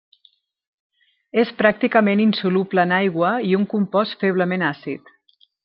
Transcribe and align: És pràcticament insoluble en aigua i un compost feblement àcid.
És 1.41 1.51
pràcticament 1.59 2.23
insoluble 2.25 2.87
en 2.89 2.95
aigua 2.97 3.35
i 3.51 3.55
un 3.61 3.69
compost 3.75 4.19
feblement 4.25 4.69
àcid. 4.73 5.17